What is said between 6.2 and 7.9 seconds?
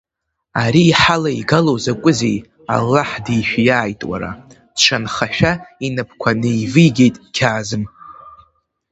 неивигеит Қьаазым.